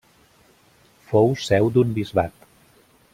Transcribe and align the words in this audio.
Fou 1.11 1.29
seu 1.49 1.69
d'un 1.77 1.93
bisbat. 2.01 2.49